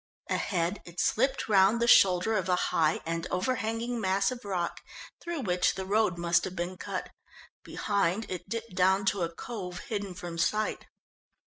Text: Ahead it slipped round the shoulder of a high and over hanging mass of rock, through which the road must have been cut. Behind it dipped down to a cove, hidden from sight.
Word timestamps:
Ahead 0.31 0.81
it 0.83 0.99
slipped 0.99 1.47
round 1.47 1.79
the 1.79 1.87
shoulder 1.87 2.35
of 2.35 2.49
a 2.49 2.55
high 2.55 3.01
and 3.05 3.27
over 3.29 3.57
hanging 3.57 4.01
mass 4.01 4.31
of 4.31 4.43
rock, 4.43 4.81
through 5.21 5.41
which 5.41 5.75
the 5.75 5.85
road 5.85 6.17
must 6.17 6.43
have 6.45 6.55
been 6.55 6.75
cut. 6.75 7.09
Behind 7.63 8.25
it 8.27 8.49
dipped 8.49 8.73
down 8.73 9.05
to 9.13 9.21
a 9.21 9.29
cove, 9.29 9.77
hidden 9.89 10.15
from 10.15 10.39
sight. 10.39 10.87